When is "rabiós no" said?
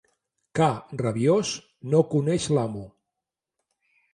1.01-2.01